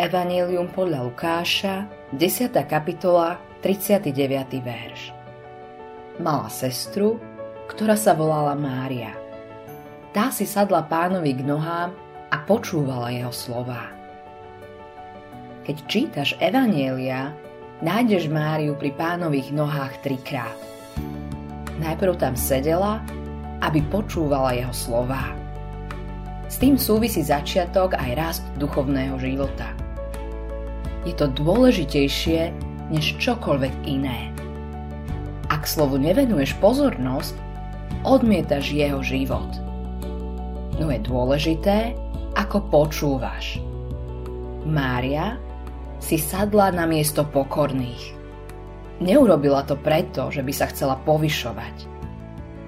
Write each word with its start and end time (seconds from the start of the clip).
Evangelium 0.00 0.72
podľa 0.72 1.12
Lukáša, 1.12 1.84
10. 2.16 2.56
kapitola, 2.64 3.36
39. 3.60 4.56
verš. 4.64 5.12
Mala 6.16 6.48
sestru, 6.48 7.20
ktorá 7.68 8.00
sa 8.00 8.16
volala 8.16 8.56
Mária. 8.56 9.12
Tá 10.16 10.32
si 10.32 10.48
sadla 10.48 10.88
pánovi 10.88 11.36
k 11.36 11.44
nohám 11.44 11.92
a 12.32 12.36
počúvala 12.48 13.12
jeho 13.12 13.28
slová. 13.28 13.92
Keď 15.68 15.76
čítaš 15.84 16.32
Evanielia, 16.40 17.36
nájdeš 17.84 18.32
Máriu 18.32 18.80
pri 18.80 18.96
pánových 18.96 19.52
nohách 19.52 20.00
trikrát. 20.00 20.56
Najprv 21.76 22.16
tam 22.16 22.40
sedela, 22.40 23.04
aby 23.60 23.84
počúvala 23.92 24.56
jeho 24.56 24.72
slová. 24.72 25.36
S 26.48 26.56
tým 26.56 26.80
súvisí 26.80 27.20
začiatok 27.20 28.00
aj 28.00 28.10
rast 28.16 28.44
duchovného 28.56 29.20
života. 29.20 29.79
Je 31.08 31.16
to 31.16 31.32
dôležitejšie 31.32 32.52
než 32.92 33.16
čokoľvek 33.16 33.74
iné. 33.88 34.34
Ak 35.48 35.64
slovu 35.64 35.96
nevenuješ 35.96 36.58
pozornosť, 36.60 37.34
odmietaš 38.04 38.72
jeho 38.72 39.00
život. 39.00 39.48
No 40.80 40.88
je 40.88 41.00
dôležité, 41.04 41.92
ako 42.36 42.68
počúvaš. 42.72 43.60
Mária 44.64 45.36
si 46.00 46.16
sadla 46.16 46.72
na 46.72 46.88
miesto 46.88 47.24
pokorných. 47.28 48.16
Neurobila 49.00 49.64
to 49.64 49.76
preto, 49.80 50.28
že 50.28 50.44
by 50.44 50.52
sa 50.52 50.68
chcela 50.68 50.96
povyšovať. 51.04 51.88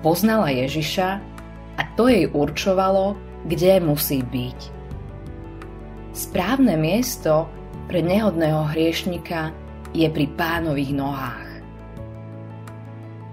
Poznala 0.00 0.52
Ježiša 0.52 1.08
a 1.76 1.82
to 1.96 2.08
jej 2.08 2.28
určovalo, 2.28 3.16
kde 3.48 3.80
musí 3.80 4.20
byť. 4.24 4.60
Správne 6.12 6.76
miesto 6.76 7.48
pre 7.88 8.00
nehodného 8.00 8.72
hriešnika 8.72 9.52
je 9.92 10.08
pri 10.08 10.26
pánových 10.34 10.92
nohách. 10.96 11.50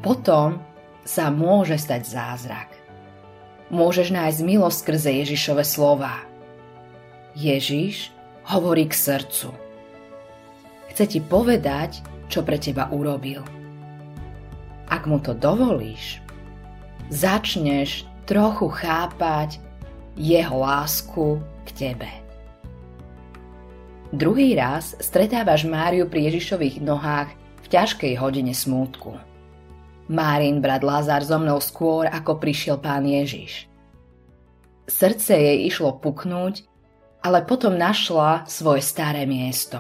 Potom 0.04 0.62
sa 1.08 1.34
môže 1.34 1.78
stať 1.80 2.06
zázrak. 2.06 2.70
Môžeš 3.72 4.12
nájsť 4.12 4.40
milosť 4.44 4.78
skrze 4.84 5.12
Ježišove 5.26 5.64
slova. 5.64 6.22
Ježiš 7.34 8.12
hovorí 8.46 8.86
k 8.86 8.94
srdcu. 8.94 9.50
Chce 10.92 11.04
ti 11.08 11.20
povedať, 11.24 12.04
čo 12.28 12.44
pre 12.44 12.60
teba 12.60 12.92
urobil. 12.92 13.48
Ak 14.92 15.08
mu 15.08 15.24
to 15.24 15.32
dovolíš, 15.32 16.20
začneš 17.08 18.04
trochu 18.28 18.68
chápať 18.68 19.64
jeho 20.20 20.60
lásku 20.60 21.40
k 21.64 21.70
tebe. 21.72 22.21
Druhý 24.12 24.60
raz 24.60 24.92
stretávaš 25.00 25.64
Máriu 25.64 26.04
pri 26.04 26.28
Ježišových 26.28 26.84
nohách 26.84 27.32
v 27.64 27.68
ťažkej 27.72 28.20
hodine 28.20 28.52
smútku. 28.52 29.16
Márin 30.12 30.60
brat 30.60 30.84
Lázar 30.84 31.24
zomrel 31.24 31.64
skôr, 31.64 32.12
ako 32.12 32.36
prišiel 32.36 32.76
pán 32.76 33.08
Ježiš. 33.08 33.72
Srdce 34.84 35.32
jej 35.40 35.64
išlo 35.64 35.96
puknúť, 35.96 36.68
ale 37.24 37.48
potom 37.48 37.80
našla 37.80 38.44
svoje 38.52 38.84
staré 38.84 39.24
miesto. 39.24 39.80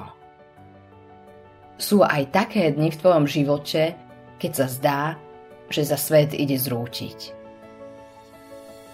Sú 1.75 1.99
aj 1.99 2.31
také 2.31 2.71
dni 2.71 2.87
v 2.87 2.99
tvojom 3.03 3.27
živote, 3.27 3.99
keď 4.39 4.51
sa 4.55 4.67
zdá, 4.71 5.01
že 5.67 5.83
za 5.83 5.99
svet 5.99 6.31
ide 6.31 6.55
zrútiť. 6.55 7.35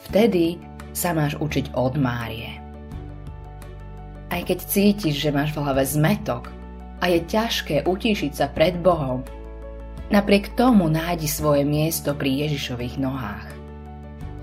Vtedy 0.09 0.57
sa 0.97 1.13
máš 1.13 1.37
učiť 1.37 1.77
od 1.77 1.93
Márie. 1.93 2.66
Aj 4.37 4.45
keď 4.45 4.69
cítiš, 4.69 5.17
že 5.17 5.33
máš 5.33 5.49
v 5.57 5.65
hlave 5.65 5.81
zmetok 5.81 6.53
a 7.01 7.09
je 7.09 7.25
ťažké 7.25 7.89
utíšiť 7.89 8.31
sa 8.37 8.45
pred 8.45 8.77
Bohom, 8.77 9.25
napriek 10.13 10.53
tomu 10.53 10.85
nájdi 10.93 11.25
svoje 11.25 11.65
miesto 11.65 12.13
pri 12.13 12.45
Ježišových 12.45 13.01
nohách. 13.01 13.49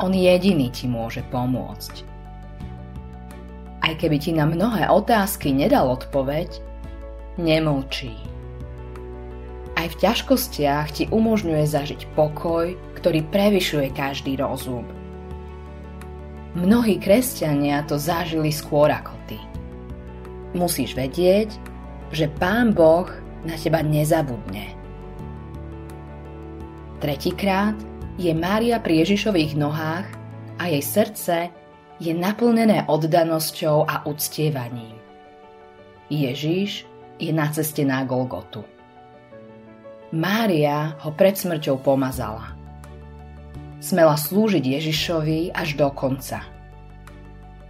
On 0.02 0.10
jediný 0.10 0.74
ti 0.74 0.90
môže 0.90 1.22
pomôcť. 1.30 2.02
Aj 3.86 3.94
keby 3.94 4.18
ti 4.18 4.34
na 4.34 4.50
mnohé 4.50 4.90
otázky 4.90 5.54
nedal 5.54 5.86
odpoveď, 5.86 6.50
nemlčí. 7.38 8.18
Aj 9.78 9.86
v 9.86 9.94
ťažkostiach 9.94 10.90
ti 10.90 11.06
umožňuje 11.06 11.62
zažiť 11.70 12.10
pokoj, 12.18 12.74
ktorý 12.98 13.22
prevyšuje 13.30 13.94
každý 13.94 14.42
rozum– 14.42 14.90
Mnohí 16.54 17.02
kresťania 17.02 17.82
to 17.82 17.98
zažili 17.98 18.54
skôr 18.54 18.86
ako 18.86 19.10
ty. 19.26 19.42
Musíš 20.54 20.94
vedieť, 20.94 21.50
že 22.14 22.30
Pán 22.38 22.72
Boh 22.72 23.10
na 23.42 23.58
teba 23.58 23.82
nezabudne. 23.82 24.72
Tretíkrát 27.02 27.76
je 28.16 28.30
Mária 28.32 28.80
pri 28.80 29.04
Ježišových 29.04 29.58
nohách 29.58 30.06
a 30.56 30.70
jej 30.70 30.80
srdce 30.80 31.36
je 31.98 32.14
naplnené 32.14 32.86
oddanosťou 32.86 33.84
a 33.84 34.06
uctievaním. 34.08 34.96
Ježiš 36.08 36.86
je 37.18 37.30
na 37.34 37.50
ceste 37.50 37.82
na 37.82 38.06
Golgotu. 38.06 38.62
Mária 40.14 40.94
ho 41.02 41.10
pred 41.10 41.34
smrťou 41.34 41.82
pomazala 41.82 42.54
smela 43.84 44.16
slúžiť 44.16 44.64
Ježišovi 44.64 45.52
až 45.52 45.76
do 45.76 45.92
konca. 45.92 46.40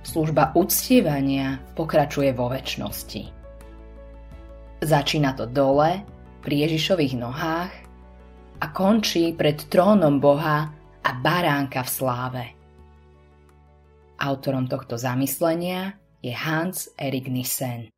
Služba 0.04 0.52
uctievania 0.52 1.64
pokračuje 1.72 2.30
vo 2.36 2.52
väčšnosti. 2.52 3.22
Začína 4.84 5.32
to 5.32 5.48
dole, 5.48 6.04
pri 6.44 6.68
Ježišových 6.68 7.16
nohách 7.16 7.72
a 8.60 8.66
končí 8.68 9.32
pred 9.32 9.56
trónom 9.72 10.20
Boha 10.20 10.68
a 11.00 11.10
baránka 11.24 11.80
v 11.80 11.90
sláve. 11.90 12.44
Autorom 14.20 14.68
tohto 14.68 15.00
zamyslenia 15.00 15.96
je 16.20 16.36
Hans 16.36 16.92
Erik 17.00 17.32
Nissen. 17.32 17.93